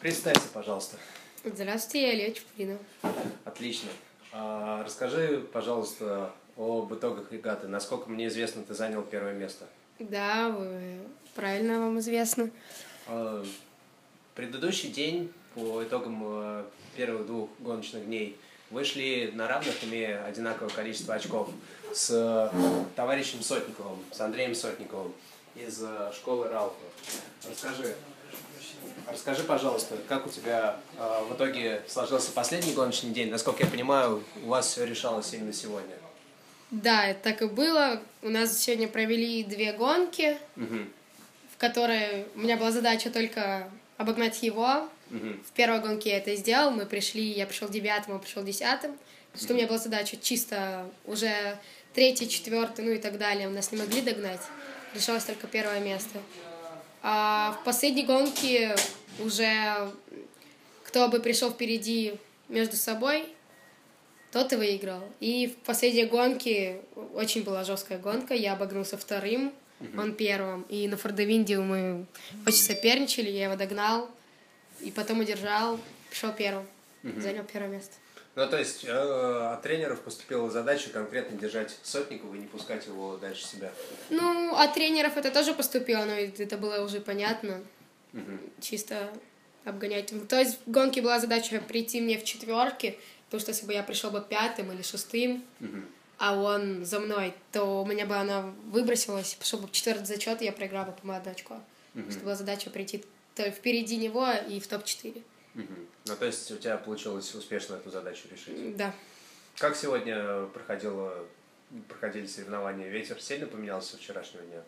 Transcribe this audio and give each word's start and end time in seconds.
Представься, 0.00 0.48
пожалуйста. 0.54 0.96
Здравствуйте, 1.44 2.06
я 2.08 2.14
Илья 2.14 2.32
Чуприна. 2.32 2.78
Отлично. 3.44 3.90
А, 4.32 4.82
расскажи, 4.82 5.46
пожалуйста, 5.52 6.32
об 6.56 6.92
итогах 6.94 7.30
регаты. 7.30 7.68
Насколько 7.68 8.08
мне 8.08 8.28
известно, 8.28 8.62
ты 8.62 8.72
занял 8.72 9.02
первое 9.02 9.34
место. 9.34 9.66
Да, 9.98 10.48
вы 10.48 11.00
правильно 11.34 11.80
вам 11.80 11.98
известно. 11.98 12.50
А, 13.08 13.44
предыдущий 14.34 14.88
день 14.88 15.30
по 15.54 15.84
итогам 15.84 16.22
э, 16.24 16.64
первых 16.96 17.26
двух 17.26 17.50
гоночных 17.58 18.06
дней 18.06 18.38
вышли 18.70 19.30
на 19.34 19.48
равных, 19.48 19.84
имея 19.84 20.24
одинаковое 20.24 20.70
количество 20.70 21.14
очков, 21.14 21.50
с 21.92 22.50
товарищем 22.96 23.42
Сотниковым, 23.42 23.98
с 24.12 24.20
Андреем 24.20 24.54
Сотниковым 24.54 25.12
из 25.56 25.82
школы 26.14 26.48
Рауфа. 26.48 26.76
Расскажи, 27.46 27.96
расскажи, 29.06 29.42
пожалуйста, 29.44 29.96
как 30.08 30.26
у 30.26 30.30
тебя 30.30 30.76
э, 30.98 31.24
в 31.28 31.34
итоге 31.34 31.82
сложился 31.88 32.32
последний 32.32 32.72
гоночный 32.72 33.10
день? 33.10 33.30
Насколько 33.30 33.64
я 33.64 33.70
понимаю, 33.70 34.22
у 34.44 34.48
вас 34.48 34.68
все 34.68 34.84
решалось 34.84 35.32
именно 35.32 35.52
сегодня. 35.52 35.96
Да, 36.70 37.14
так 37.14 37.42
и 37.42 37.46
было. 37.46 38.00
У 38.22 38.28
нас 38.28 38.56
сегодня 38.58 38.86
провели 38.88 39.42
две 39.42 39.72
гонки, 39.72 40.38
Угу. 40.56 40.78
в 41.54 41.58
которые 41.58 42.26
у 42.36 42.40
меня 42.40 42.56
была 42.56 42.70
задача 42.70 43.10
только 43.10 43.68
обогнать 43.96 44.42
его. 44.42 44.88
Угу. 45.10 45.28
В 45.48 45.52
первой 45.54 45.80
гонке 45.80 46.10
я 46.10 46.18
это 46.18 46.34
сделал. 46.36 46.70
Мы 46.70 46.86
пришли, 46.86 47.24
я 47.32 47.46
пришел 47.46 47.68
девятым, 47.68 48.14
он 48.14 48.20
пришел 48.20 48.42
десятым. 48.44 48.96
Что 49.36 49.52
у 49.52 49.56
меня 49.56 49.66
была 49.66 49.78
задача 49.78 50.16
чисто 50.16 50.86
уже 51.04 51.58
третий, 51.94 52.28
четвертый, 52.28 52.84
ну 52.84 52.92
и 52.92 52.98
так 52.98 53.18
далее. 53.18 53.48
У 53.48 53.52
нас 53.52 53.70
не 53.72 53.78
могли 53.78 54.00
догнать. 54.00 54.40
Решалось 54.94 55.24
только 55.24 55.46
первое 55.46 55.80
место. 55.80 56.18
А 57.02 57.58
в 57.60 57.64
последней 57.64 58.04
гонке 58.04 58.76
уже 59.18 59.90
кто 60.84 61.08
бы 61.08 61.20
пришел 61.20 61.50
впереди 61.50 62.14
между 62.48 62.76
собой, 62.76 63.26
тот 64.32 64.52
и 64.52 64.56
выиграл. 64.56 65.02
И 65.20 65.46
в 65.46 65.64
последней 65.64 66.04
гонке 66.04 66.80
очень 67.14 67.42
была 67.42 67.64
жесткая 67.64 67.98
гонка. 67.98 68.34
Я 68.34 68.54
обогнулся 68.54 68.96
вторым, 68.96 69.52
он 69.96 70.14
первым. 70.14 70.62
И 70.68 70.88
на 70.88 70.96
Фордовинде 70.96 71.58
мы 71.58 72.06
очень 72.46 72.62
соперничали, 72.62 73.30
я 73.30 73.44
его 73.44 73.56
догнал. 73.56 74.08
И 74.80 74.90
потом 74.90 75.20
удержал, 75.20 75.78
пришел 76.08 76.32
первым, 76.32 76.66
занял 77.02 77.44
первое 77.44 77.68
место. 77.68 77.94
Ну, 78.36 78.48
то 78.48 78.58
есть 78.58 78.84
э, 78.84 78.90
от 79.52 79.62
тренеров 79.62 80.00
поступила 80.02 80.48
задача 80.50 80.90
конкретно 80.90 81.36
держать 81.36 81.76
Сотникова 81.82 82.34
и 82.34 82.38
не 82.38 82.46
пускать 82.46 82.86
его 82.86 83.16
дальше 83.16 83.44
себя. 83.44 83.72
Ну, 84.08 84.54
от 84.54 84.74
тренеров 84.74 85.16
это 85.16 85.30
тоже 85.30 85.52
поступило, 85.52 86.04
но 86.04 86.12
это 86.12 86.56
было 86.56 86.84
уже 86.84 87.00
понятно. 87.00 87.60
Мгм. 88.12 88.40
Чисто 88.60 89.10
обгонять. 89.64 90.12
То 90.28 90.38
есть 90.38 90.58
в 90.64 90.70
гонке 90.70 91.02
была 91.02 91.18
задача 91.18 91.60
прийти 91.60 92.00
мне 92.00 92.18
в 92.18 92.24
четверке, 92.24 92.98
потому 93.26 93.40
что 93.40 93.50
если 93.50 93.66
бы 93.66 93.72
я 93.72 93.82
пришел 93.82 94.10
бы 94.10 94.20
пятым 94.20 94.72
или 94.72 94.82
шестым, 94.82 95.44
Мгм. 95.58 95.86
а 96.18 96.36
он 96.36 96.84
за 96.84 97.00
мной, 97.00 97.34
то 97.52 97.82
у 97.82 97.86
меня 97.86 98.06
бы 98.06 98.14
она 98.16 98.42
выбросилась, 98.66 99.34
пошел 99.34 99.58
бы 99.58 99.66
в 99.66 99.72
четвертый 99.72 100.06
зачет, 100.06 100.40
и 100.40 100.44
я 100.44 100.52
проиграл 100.52 100.86
бы 100.86 100.92
по 100.92 101.16
одну 101.16 101.30
очко. 101.32 101.60
Мгм. 101.94 102.10
Что 102.10 102.20
была 102.20 102.36
задача 102.36 102.70
прийти 102.70 103.04
впереди 103.36 103.96
него 103.96 104.28
и 104.48 104.60
в 104.60 104.66
топ-4. 104.66 105.22
Мгм. 105.54 105.86
Ну, 106.06 106.16
то 106.16 106.26
есть 106.26 106.50
у 106.50 106.56
тебя 106.56 106.76
получилось 106.76 107.34
успешно 107.34 107.74
эту 107.74 107.90
задачу 107.90 108.28
решить. 108.30 108.76
Да. 108.76 108.92
Как 109.58 109.76
сегодня 109.76 110.44
проходило, 110.46 111.26
проходили 111.88 112.26
соревнования? 112.26 112.88
Ветер 112.88 113.20
сильно 113.20 113.46
поменялся 113.46 113.96
вчерашнего 113.96 114.44
дня? 114.44 114.62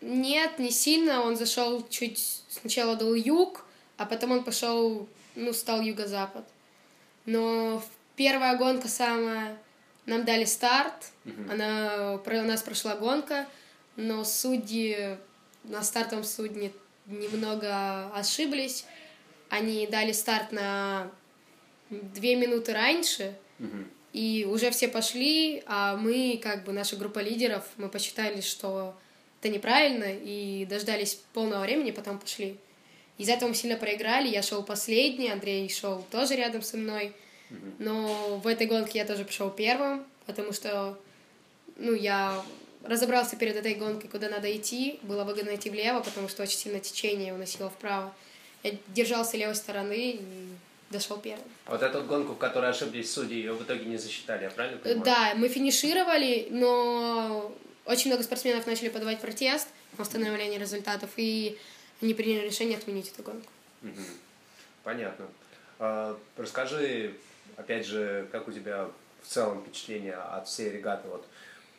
Нет, 0.00 0.58
не 0.58 0.70
сильно. 0.70 1.22
Он 1.22 1.36
зашел 1.36 1.86
чуть 1.88 2.42
сначала 2.48 2.94
дал 2.96 3.14
юг, 3.14 3.64
а 3.96 4.04
потом 4.06 4.32
он 4.32 4.44
пошел, 4.44 5.08
ну, 5.34 5.52
стал 5.52 5.80
юго-запад. 5.80 6.44
Но 7.26 7.82
первая 8.16 8.56
гонка 8.56 8.88
самая, 8.88 9.58
нам 10.06 10.24
дали 10.24 10.44
старт, 10.44 11.10
Мгм. 11.24 11.50
она, 11.50 12.18
про- 12.18 12.38
у 12.40 12.44
нас 12.44 12.62
прошла 12.62 12.96
гонка, 12.96 13.46
но 13.96 14.24
судьи 14.24 15.16
на 15.64 15.82
стартовом 15.82 16.24
судне 16.24 16.72
немного 17.06 18.08
ошиблись. 18.14 18.84
Они 19.48 19.86
дали 19.86 20.12
старт 20.12 20.52
на 20.52 21.10
две 21.90 22.36
минуты 22.36 22.72
раньше, 22.72 23.34
Мгм. 23.58 23.88
и 24.12 24.46
уже 24.48 24.70
все 24.70 24.88
пошли, 24.88 25.62
а 25.66 25.96
мы, 25.96 26.38
как 26.42 26.64
бы 26.64 26.72
наша 26.72 26.96
группа 26.96 27.18
лидеров, 27.20 27.64
мы 27.76 27.88
посчитали, 27.88 28.40
что 28.40 28.94
это 29.40 29.50
неправильно, 29.52 30.06
и 30.08 30.66
дождались 30.66 31.14
полного 31.32 31.62
времени, 31.62 31.90
потом 31.92 32.18
пошли. 32.18 32.56
Из-за 33.16 33.32
этого 33.32 33.48
мы 33.48 33.54
сильно 33.54 33.76
проиграли, 33.76 34.28
я 34.28 34.42
шел 34.42 34.62
последний, 34.62 35.30
Андрей 35.30 35.68
шел 35.70 36.04
тоже 36.10 36.36
рядом 36.36 36.62
со 36.62 36.76
мной, 36.76 37.12
но 37.78 38.38
в 38.42 38.46
этой 38.46 38.66
гонке 38.66 38.98
я 38.98 39.04
тоже 39.04 39.24
пришел 39.24 39.50
первым, 39.50 40.04
потому 40.26 40.52
что, 40.52 40.98
ну, 41.76 41.94
я 41.94 42.44
разобрался 42.84 43.36
перед 43.36 43.56
этой 43.56 43.74
гонкой, 43.74 44.08
куда 44.08 44.28
надо 44.28 44.54
идти, 44.54 45.00
было 45.02 45.24
выгодно 45.24 45.54
идти 45.56 45.70
влево, 45.70 46.00
потому 46.00 46.28
что 46.28 46.42
очень 46.42 46.58
сильно 46.58 46.78
течение 46.80 47.34
уносило 47.34 47.70
вправо. 47.70 48.14
Я 48.62 48.72
держался 48.88 49.36
левой 49.36 49.54
стороны 49.54 50.12
и 50.12 50.20
дошел 50.90 51.18
первым. 51.18 51.44
Вот 51.66 51.82
эту 51.82 52.02
гонку, 52.02 52.32
в 52.32 52.38
которой 52.38 52.70
ошиблись 52.70 53.12
судьи, 53.12 53.36
ее 53.38 53.52
в 53.52 53.62
итоге 53.62 53.84
не 53.84 53.96
засчитали, 53.96 54.44
я 54.44 54.50
правильно 54.50 54.78
понимаю? 54.78 55.04
Да, 55.04 55.34
мы 55.36 55.48
финишировали, 55.48 56.48
но 56.50 57.54
очень 57.84 58.10
много 58.10 58.22
спортсменов 58.22 58.66
начали 58.66 58.88
подавать 58.88 59.20
протест 59.20 59.68
на 59.96 60.02
установление 60.02 60.58
результатов, 60.58 61.10
и 61.16 61.58
они 62.00 62.14
приняли 62.14 62.46
решение 62.46 62.78
отменить 62.78 63.10
эту 63.12 63.22
гонку. 63.22 63.50
Понятно. 64.82 65.26
А, 65.78 66.18
Расскажи, 66.36 67.14
опять 67.56 67.86
же, 67.86 68.28
как 68.32 68.48
у 68.48 68.52
тебя 68.52 68.88
в 69.22 69.28
целом 69.28 69.62
впечатление 69.62 70.14
от 70.14 70.48
всей 70.48 70.70
регаты 70.70 71.08
вот, 71.08 71.26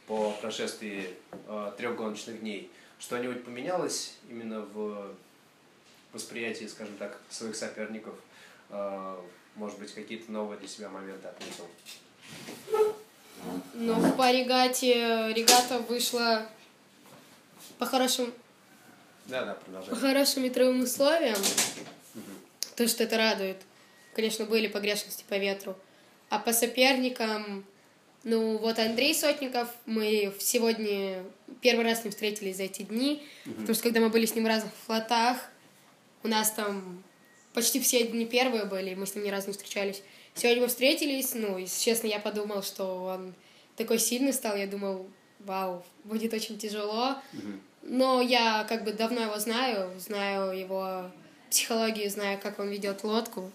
по 0.08 0.32
прошествии 0.42 1.10
а, 1.48 1.72
трех 1.72 1.96
гоночных 1.96 2.40
дней? 2.40 2.72
Что-нибудь 3.00 3.44
поменялось 3.46 4.16
именно 4.30 4.62
в 4.62 5.16
восприятии, 6.14 6.66
скажем 6.66 6.96
так, 6.98 7.20
своих 7.30 7.56
соперников? 7.56 8.16
А, 8.70 9.24
Может 9.56 9.80
быть, 9.80 9.94
какие-то 9.94 10.32
новые 10.32 10.60
для 10.60 10.68
себя 10.68 10.90
моменты 10.90 11.28
отметил? 11.28 11.68
Но 13.74 14.12
по 14.14 14.32
регате, 14.32 15.34
регата 15.34 15.80
вышла 15.80 16.48
по 17.78 17.86
хорошим, 17.86 18.34
Да, 19.26 19.46
да, 19.46 19.54
по 19.54 19.62
продолжай. 19.66 19.96
хорошим 19.96 20.44
ветровым 20.44 20.82
условиям, 20.84 21.38
то, 22.76 22.88
что 22.88 23.04
это 23.04 23.18
радует. 23.18 23.58
Конечно, 24.14 24.46
были 24.46 24.68
погрешности 24.68 25.24
по 25.30 25.36
ветру. 25.38 25.78
А 26.30 26.40
по 26.40 26.52
соперникам, 26.52 27.66
ну 28.24 28.58
вот 28.58 28.78
Андрей 28.80 29.16
Сотников, 29.16 29.70
мы 29.86 30.34
сегодня 30.40 31.24
первый 31.62 31.86
раз 31.86 32.02
с 32.02 32.04
ним 32.04 32.12
встретились 32.12 32.58
за 32.58 32.64
эти 32.64 32.82
дни, 32.84 33.26
потому 33.46 33.74
что 33.74 33.84
когда 33.84 34.02
мы 34.02 34.10
были 34.10 34.26
с 34.26 34.36
ним 34.36 34.44
в 34.44 34.48
разных 34.48 34.72
флотах, 34.86 35.38
у 36.24 36.28
нас 36.28 36.52
там 36.52 37.04
почти 37.54 37.80
все 37.80 38.08
дни 38.08 38.26
первые 38.26 38.66
были, 38.66 38.96
мы 38.96 39.06
с 39.06 39.16
ним 39.16 39.26
ни 39.26 39.30
разу 39.30 39.48
не 39.48 39.54
встречались. 39.54 40.02
Сегодня 40.36 40.64
мы 40.64 40.68
встретились, 40.68 41.34
ну, 41.34 41.58
и, 41.58 41.66
честно, 41.68 42.08
я 42.08 42.20
подумал, 42.20 42.64
что 42.64 43.04
он 43.04 43.34
такой 43.76 44.00
сильный 44.00 44.34
стал, 44.34 44.56
я 44.56 44.68
думал, 44.68 45.08
вау, 45.40 45.84
будет 46.04 46.34
очень 46.34 46.58
тяжело. 46.58 47.16
Но 47.82 48.22
я 48.22 48.66
как 48.70 48.84
бы 48.84 48.92
давно 48.92 49.22
его 49.22 49.40
знаю, 49.40 49.92
знаю 50.00 50.58
его 50.58 51.10
психологию, 51.50 52.10
знаю, 52.10 52.40
как 52.42 52.60
он 52.60 52.70
ведет 52.70 53.04
лодку. 53.04 53.52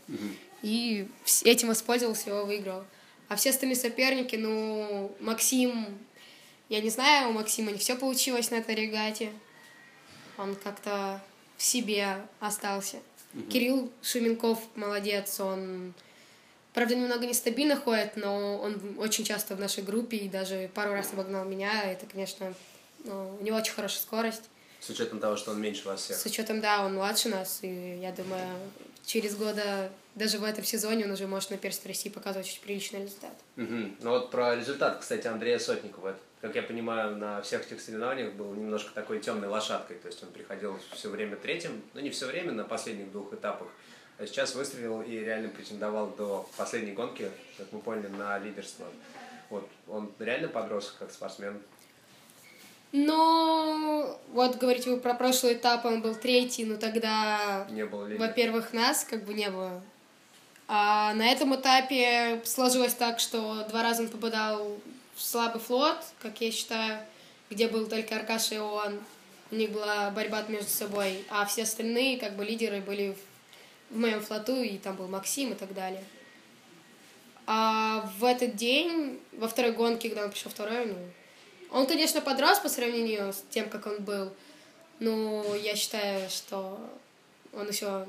И 0.62 1.08
этим 1.44 1.68
воспользовался, 1.68 2.30
его 2.30 2.44
выиграл. 2.44 2.84
А 3.28 3.36
все 3.36 3.50
остальные 3.50 3.76
соперники, 3.76 4.36
ну, 4.36 5.14
Максим, 5.20 5.86
я 6.68 6.80
не 6.80 6.90
знаю, 6.90 7.30
у 7.30 7.32
Максима 7.32 7.70
не 7.70 7.78
все 7.78 7.96
получилось 7.96 8.50
на 8.50 8.56
этой 8.56 8.74
регате. 8.74 9.30
Он 10.36 10.56
как-то 10.56 11.22
себе 11.64 12.26
остался. 12.40 12.98
Кирилл 13.50 13.90
Шуменков 14.02 14.60
молодец, 14.76 15.40
он, 15.40 15.92
правда, 16.72 16.94
немного 16.94 17.26
нестабильно 17.26 17.76
ходит, 17.76 18.16
но 18.16 18.58
он 18.58 18.96
очень 18.98 19.24
часто 19.24 19.56
в 19.56 19.60
нашей 19.60 19.82
группе 19.82 20.18
и 20.18 20.28
даже 20.28 20.70
пару 20.72 20.92
раз 20.92 21.12
обогнал 21.12 21.44
меня. 21.44 21.82
Это, 21.82 22.06
конечно, 22.06 22.54
ну, 23.02 23.36
у 23.40 23.42
него 23.42 23.56
очень 23.56 23.72
хорошая 23.72 24.02
скорость. 24.02 24.44
С 24.80 24.90
учетом 24.90 25.18
того, 25.18 25.36
что 25.36 25.50
он 25.50 25.60
меньше 25.60 25.86
вас 25.86 26.02
всех. 26.02 26.16
С 26.16 26.26
учетом, 26.26 26.60
да, 26.60 26.84
он 26.84 26.94
младше 26.94 27.28
нас, 27.28 27.58
и 27.62 27.98
я 28.00 28.12
думаю, 28.12 28.46
через 29.04 29.36
года, 29.36 29.90
даже 30.14 30.38
в 30.38 30.44
этом 30.44 30.64
сезоне, 30.64 31.04
он 31.04 31.12
уже 31.12 31.26
может 31.26 31.50
на 31.50 31.56
первенстве 31.56 31.88
России 31.88 32.08
показывать 32.08 32.46
очень 32.46 32.62
приличный 32.62 33.02
результат. 33.02 33.34
Мгм. 33.56 33.96
Ну 34.00 34.10
вот 34.10 34.30
про 34.30 34.56
результат, 34.56 34.98
кстати, 35.00 35.26
Андрея 35.26 35.58
Сотникова. 35.58 36.16
Как 36.40 36.54
я 36.56 36.62
понимаю, 36.62 37.16
на 37.16 37.40
всех 37.40 37.66
этих 37.66 37.80
соревнованиях 37.80 38.34
был 38.34 38.52
немножко 38.52 38.92
такой 38.94 39.20
темной 39.20 39.48
лошадкой. 39.48 39.96
То 39.96 40.08
есть 40.08 40.22
он 40.22 40.30
приходил 40.30 40.78
все 40.92 41.08
время 41.08 41.36
третьим, 41.36 41.82
ну 41.94 42.00
не 42.00 42.10
все 42.10 42.26
время, 42.26 42.52
на 42.52 42.64
последних 42.64 43.10
двух 43.12 43.32
этапах. 43.32 43.68
А 44.18 44.26
сейчас 44.26 44.54
выстрелил 44.54 45.02
и 45.02 45.18
реально 45.18 45.48
претендовал 45.48 46.08
до 46.10 46.48
последней 46.56 46.92
гонки, 46.92 47.30
как 47.58 47.66
мы 47.72 47.80
поняли, 47.80 48.08
на 48.08 48.38
лидерство. 48.38 48.86
Вот 49.50 49.68
он 49.88 50.12
реально 50.18 50.48
подрос 50.48 50.94
как 50.98 51.10
спортсмен. 51.10 51.60
Ну, 52.92 53.53
вот 54.34 54.56
говорите 54.56 54.90
вы 54.90 54.96
про 54.96 55.14
прошлый 55.14 55.54
этап, 55.54 55.84
он 55.84 56.02
был 56.02 56.16
третий, 56.16 56.64
но 56.64 56.76
тогда, 56.76 57.68
во-первых, 58.18 58.72
нас 58.72 59.04
как 59.08 59.24
бы 59.24 59.32
не 59.32 59.48
было. 59.48 59.80
А 60.66 61.14
на 61.14 61.30
этом 61.30 61.54
этапе 61.54 62.42
сложилось 62.44 62.94
так, 62.94 63.20
что 63.20 63.64
два 63.68 63.84
раза 63.84 64.02
он 64.02 64.08
попадал 64.08 64.76
в 65.14 65.22
слабый 65.22 65.60
флот, 65.60 65.98
как 66.20 66.40
я 66.40 66.50
считаю, 66.50 66.98
где 67.48 67.68
был 67.68 67.86
только 67.86 68.16
Аркаша 68.16 68.56
и 68.56 68.58
он. 68.58 68.98
У 69.52 69.54
них 69.54 69.70
была 69.70 70.10
борьба 70.10 70.42
между 70.48 70.70
собой, 70.70 71.24
а 71.30 71.44
все 71.46 71.62
остальные 71.62 72.18
как 72.18 72.34
бы 72.34 72.44
лидеры 72.44 72.80
были 72.80 73.14
в, 73.90 73.94
в 73.94 74.00
моем 74.00 74.20
флоту, 74.20 74.62
и 74.62 74.78
там 74.78 74.96
был 74.96 75.06
Максим 75.06 75.52
и 75.52 75.54
так 75.54 75.72
далее. 75.74 76.02
А 77.46 78.10
в 78.18 78.24
этот 78.24 78.56
день, 78.56 79.20
во 79.30 79.46
второй 79.46 79.70
гонке, 79.70 80.08
когда 80.08 80.24
он 80.24 80.32
пришел 80.32 80.50
второй, 80.50 80.86
ну, 80.86 80.96
он, 81.74 81.86
конечно, 81.88 82.20
подрос 82.20 82.60
по 82.60 82.68
сравнению 82.68 83.32
с 83.32 83.42
тем, 83.50 83.68
как 83.68 83.86
он 83.86 84.04
был, 84.04 84.32
но 85.00 85.56
я 85.56 85.74
считаю, 85.74 86.30
что 86.30 86.78
он 87.52 87.68
еще 87.68 88.06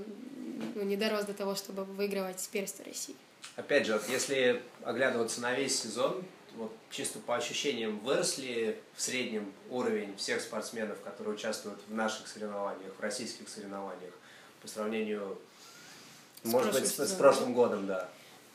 ну, 0.76 0.84
не 0.84 0.96
дорос 0.96 1.26
до 1.26 1.34
того, 1.34 1.56
чтобы 1.56 1.84
выигрывать 1.84 2.40
с 2.40 2.48
первенства 2.48 2.86
России. 2.86 3.16
Опять 3.56 3.88
же, 3.88 3.94
вот 3.94 4.08
если 4.08 4.62
оглядываться 4.84 5.42
на 5.42 5.54
весь 5.56 5.82
сезон, 5.82 6.24
вот 6.56 6.72
чисто 6.92 7.18
по 7.18 7.36
ощущениям, 7.36 7.98
выросли 8.00 8.80
в 8.96 9.02
среднем 9.02 9.52
уровень 9.72 10.16
всех 10.16 10.42
спортсменов, 10.42 11.02
которые 11.02 11.34
участвуют 11.34 11.80
в 11.88 11.94
наших 11.94 12.28
соревнованиях, 12.28 12.94
в 12.96 13.02
российских 13.02 13.50
соревнованиях, 13.50 14.14
по 14.62 14.68
сравнению, 14.68 15.40
С 16.44 16.52
может 16.52 16.72
быть, 16.72 16.88
с, 16.88 17.00
с 17.00 17.14
прошлым 17.14 17.56
годом, 17.56 17.88
да. 17.88 18.10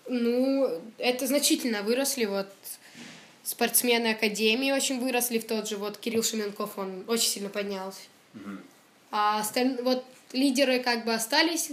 Ну, 0.08 0.80
это 0.98 1.26
значительно 1.26 1.82
выросли, 1.82 2.26
вот 2.26 2.48
спортсмены 3.50 4.12
Академии 4.12 4.70
очень 4.70 5.00
выросли, 5.00 5.38
в 5.38 5.47
тот 5.47 5.69
же 5.69 5.76
вот 5.76 5.99
Кирилл 5.99 6.23
Шеменков, 6.23 6.79
он 6.79 7.05
очень 7.08 7.29
сильно 7.29 7.49
поднялся. 7.49 8.00
Мгм. 8.32 8.61
А 9.11 9.41
осталь- 9.41 9.82
вот 9.82 10.05
лидеры 10.32 10.79
как 10.79 11.05
бы 11.05 11.12
остались 11.12 11.70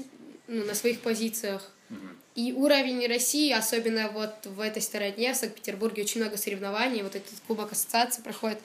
ну, 0.48 0.66
на 0.66 0.74
своих 0.74 1.02
позициях. 1.02 1.70
Мгм. 1.90 2.18
И 2.34 2.52
уровень 2.52 3.06
России, 3.08 3.52
особенно 3.52 4.10
вот 4.10 4.34
в 4.46 4.60
этой 4.60 4.82
стороне, 4.82 5.34
в 5.34 5.38
Санкт-Петербурге, 5.38 6.02
очень 6.04 6.22
много 6.22 6.38
соревнований, 6.38 7.04
вот 7.04 7.16
этот 7.16 7.34
Кубок 7.48 7.72
Ассоциации 7.72 8.24
проходит. 8.24 8.60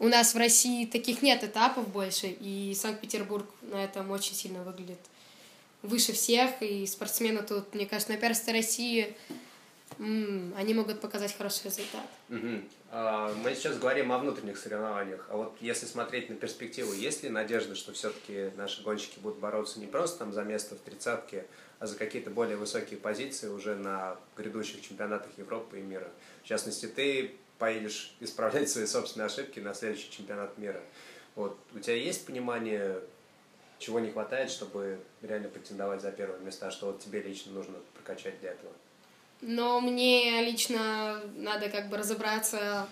У 0.00 0.08
нас 0.08 0.34
в 0.34 0.36
России 0.36 0.84
таких 0.84 1.22
нет 1.22 1.44
этапов 1.44 1.88
больше, 1.88 2.26
и 2.26 2.74
Санкт-Петербург 2.74 3.46
на 3.62 3.84
этом 3.84 4.10
очень 4.10 4.34
сильно 4.34 4.64
выглядит 4.64 4.98
выше 5.82 6.12
всех, 6.12 6.50
и 6.60 6.86
спортсмены 6.86 7.42
тут, 7.42 7.72
мне 7.74 7.86
кажется, 7.86 8.12
на 8.12 8.18
первенстве 8.18 8.52
России 8.52 9.14
м, 10.02 10.54
они 10.56 10.74
могут 10.74 11.00
показать 11.00 11.36
хороший 11.36 11.64
результат. 11.66 12.06
А, 12.90 13.32
Мы 13.42 13.54
сейчас 13.54 13.78
говорим 13.78 14.12
о 14.12 14.18
внутренних 14.18 14.58
соревнованиях, 14.58 15.26
а 15.30 15.36
вот 15.36 15.56
если 15.60 15.86
смотреть 15.86 16.28
на 16.28 16.36
перспективу, 16.36 16.92
есть 16.92 17.22
ли 17.22 17.30
надежда, 17.30 17.74
что 17.74 17.92
все-таки 17.92 18.50
наши 18.56 18.82
гонщики 18.82 19.18
будут 19.18 19.38
бороться 19.38 19.80
не 19.80 19.86
просто 19.86 20.18
там 20.18 20.32
за 20.32 20.42
место 20.42 20.74
в 20.74 20.80
тридцатке, 20.80 21.46
а 21.78 21.86
за 21.86 21.96
какие-то 21.96 22.30
более 22.30 22.56
высокие 22.56 22.98
позиции 22.98 23.48
уже 23.48 23.76
на 23.76 24.16
грядущих 24.36 24.82
чемпионатах 24.82 25.30
Европы 25.38 25.78
и 25.78 25.82
мира? 25.82 26.08
В 26.42 26.46
частности, 26.46 26.86
ты 26.86 27.34
поедешь 27.58 28.14
исправлять 28.20 28.68
свои 28.68 28.86
собственные 28.86 29.26
ошибки 29.26 29.60
на 29.60 29.72
следующий 29.72 30.10
чемпионат 30.10 30.58
мира. 30.58 30.80
Вот. 31.34 31.56
У 31.74 31.78
тебя 31.78 31.96
есть 31.96 32.26
понимание, 32.26 33.00
чего 33.78 34.00
не 34.00 34.10
хватает, 34.10 34.50
чтобы 34.50 34.98
реально 35.22 35.48
претендовать 35.48 36.02
за 36.02 36.12
первые 36.12 36.40
места, 36.40 36.70
что 36.70 36.86
вот 36.86 37.00
тебе 37.00 37.22
лично 37.22 37.52
нужно 37.52 37.78
прокачать 37.94 38.38
для 38.40 38.50
этого? 38.50 38.72
Но 39.42 39.80
мне 39.80 40.40
лично 40.42 41.20
надо 41.36 41.68
как 41.68 41.88
бы 41.88 41.96
разобраться 41.96 42.86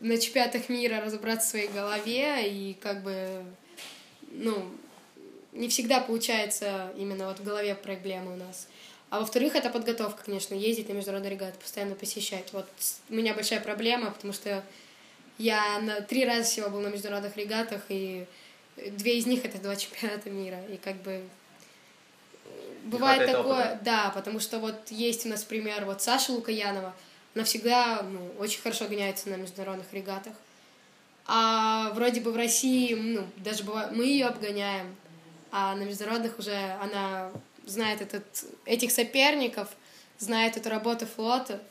на 0.00 0.18
чемпионатах 0.18 0.68
мира, 0.68 1.00
разобраться 1.00 1.46
в 1.46 1.50
своей 1.50 1.68
голове 1.68 2.50
и 2.50 2.74
как 2.74 3.02
бы, 3.02 3.44
ну, 4.30 4.70
не 5.52 5.68
всегда 5.68 6.00
получается 6.00 6.92
именно 6.96 7.28
вот 7.28 7.38
в 7.38 7.44
голове 7.44 7.74
проблемы 7.74 8.32
у 8.32 8.36
нас. 8.36 8.66
А 9.10 9.20
во-вторых, 9.20 9.54
это 9.54 9.68
подготовка, 9.68 10.24
конечно, 10.24 10.54
ездить 10.54 10.88
на 10.88 10.94
международные 10.94 11.32
регаты, 11.32 11.58
постоянно 11.58 11.94
посещать. 11.94 12.50
Вот 12.54 12.66
у 13.10 13.14
меня 13.14 13.34
большая 13.34 13.60
проблема, 13.60 14.10
потому 14.10 14.32
что 14.32 14.64
я 15.36 15.78
на 15.80 16.00
три 16.00 16.24
раза 16.24 16.44
всего 16.44 16.70
был 16.70 16.80
на 16.80 16.88
международных 16.88 17.36
регатах, 17.36 17.82
и 17.90 18.26
две 18.76 19.18
из 19.18 19.26
них 19.26 19.44
это 19.44 19.58
два 19.58 19.76
чемпионата 19.76 20.30
мира. 20.30 20.58
И 20.72 20.78
как 20.78 20.96
бы 21.02 21.22
бывает 22.84 23.30
такое, 23.30 23.72
опыта. 23.72 23.78
да, 23.82 24.12
потому 24.14 24.40
что 24.40 24.58
вот 24.58 24.90
есть 24.90 25.26
у 25.26 25.28
нас 25.28 25.44
пример, 25.44 25.84
вот 25.84 26.02
Саша 26.02 26.32
Лукаянова, 26.32 26.94
она 27.34 27.44
всегда 27.44 28.02
ну, 28.02 28.32
очень 28.38 28.60
хорошо 28.60 28.86
гоняется 28.88 29.28
на 29.30 29.36
международных 29.36 29.92
регатах. 29.92 30.34
А 31.26 31.90
вроде 31.94 32.20
бы 32.20 32.32
в 32.32 32.36
России, 32.36 32.94
ну, 32.94 33.24
даже 33.36 33.62
бывает, 33.64 33.92
мы 33.92 34.04
ее 34.04 34.26
обгоняем, 34.26 34.94
а 35.50 35.74
на 35.76 35.84
международных 35.84 36.38
уже 36.38 36.56
она 36.80 37.30
знает 37.64 38.02
этот, 38.02 38.24
этих 38.64 38.90
соперников, 38.90 39.68
знает 40.18 40.56
эту 40.56 40.68
работу 40.68 41.06
флота, 41.06 41.62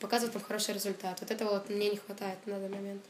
показывает 0.00 0.32
там 0.32 0.42
хороший 0.42 0.74
результат. 0.74 1.20
Вот 1.20 1.30
этого 1.30 1.50
вот 1.50 1.70
мне 1.70 1.90
не 1.90 1.96
хватает 1.96 2.38
на 2.46 2.54
данный 2.58 2.68
момент. 2.68 3.02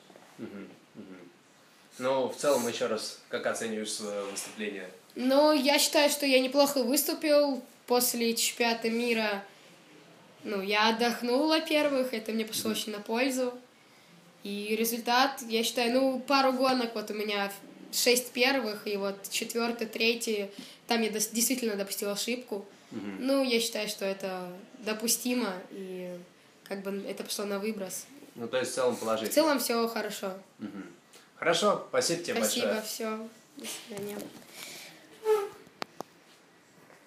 Ну, 1.99 2.29
в 2.29 2.37
целом, 2.37 2.69
еще 2.69 2.87
раз, 2.87 3.19
как 3.29 3.47
оцениваешь 3.47 3.99
выступление? 4.31 4.89
Ну, 5.21 5.53
я 5.53 5.81
считаю, 5.81 6.11
что 6.11 6.27
я 6.27 6.39
неплохо 6.39 6.85
выступил 6.85 7.61
после 7.89 8.35
чемпионата 8.37 8.89
мира. 8.89 9.43
Ну, 10.45 10.63
я 10.63 10.91
отдохнула, 10.91 11.59
во-первых, 11.59 12.15
это 12.15 12.31
мне 12.31 12.45
пошло 12.45 12.71
очень 12.71 12.93
на 12.93 13.01
пользу. 13.01 13.53
И 14.45 14.77
результат, 14.79 15.43
я 15.49 15.65
считаю, 15.65 15.93
ну, 15.93 16.21
пару 16.21 16.53
гонок 16.53 16.95
вот 16.95 17.11
у 17.11 17.15
меня 17.15 17.53
шесть 17.93 18.31
первых, 18.31 18.87
и 18.87 18.97
вот 18.97 19.29
четвертый, 19.29 19.89
третий, 19.89 20.51
там 20.87 21.03
я 21.03 21.09
действительно 21.09 21.75
допустила 21.75 22.13
ошибку. 22.13 22.65
Мгм. 22.93 23.17
Ну, 23.19 23.43
я 23.43 23.59
считаю, 23.59 23.89
что 23.89 24.05
это 24.05 24.49
допустимо, 24.79 25.53
и 25.73 26.17
как 26.63 26.83
бы 26.85 27.05
это 27.09 27.25
пошло 27.25 27.45
на 27.45 27.59
выброс. 27.59 28.07
Ну, 28.37 28.47
то 28.47 28.57
есть, 28.57 28.71
в 28.71 28.75
целом, 28.77 28.95
В 28.95 29.01
положительно. 29.01 29.35
целом 29.35 29.59
все 29.59 29.89
хорошо. 29.89 30.35
Мгм. 30.61 30.87
Хорошо, 31.35 31.87
спасибо 31.89 32.23
тебе 32.23 32.37
Спасибо, 32.37 32.67
большое. 32.67 32.83
все. 32.87 33.29
До 33.57 33.67
свидания. 33.67 34.17